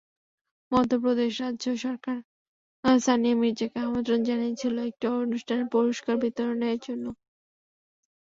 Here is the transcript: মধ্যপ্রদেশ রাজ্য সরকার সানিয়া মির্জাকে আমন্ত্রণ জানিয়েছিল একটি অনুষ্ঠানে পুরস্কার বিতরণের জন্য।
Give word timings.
মধ্যপ্রদেশ 0.71 1.31
রাজ্য 1.41 1.65
সরকার 1.83 2.17
সানিয়া 2.99 3.35
মির্জাকে 3.35 3.77
আমন্ত্রণ 3.85 4.19
জানিয়েছিল 4.29 4.75
একটি 4.89 5.05
অনুষ্ঠানে 5.17 5.63
পুরস্কার 5.73 6.15
বিতরণের 6.23 6.77
জন্য। 6.85 7.05